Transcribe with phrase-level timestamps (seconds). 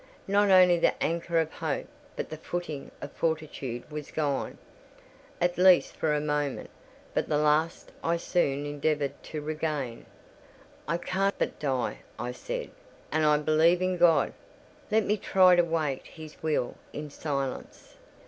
[0.27, 6.15] Not only the anchor of hope, but the footing of fortitude was gone—at least for
[6.15, 6.71] a moment;
[7.13, 10.07] but the last I soon endeavoured to regain.
[10.87, 12.71] "I can but die," I said,
[13.11, 14.33] "and I believe in God.
[14.89, 17.95] Let me try to wait His will in silence."